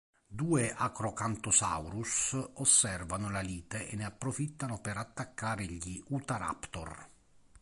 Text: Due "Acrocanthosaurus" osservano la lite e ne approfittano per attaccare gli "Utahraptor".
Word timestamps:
Due 0.25 0.73
"Acrocanthosaurus" 0.75 2.49
osservano 2.53 3.29
la 3.29 3.41
lite 3.41 3.87
e 3.87 3.95
ne 3.95 4.05
approfittano 4.05 4.79
per 4.81 4.97
attaccare 4.97 5.63
gli 5.65 6.01
"Utahraptor". 6.07 7.07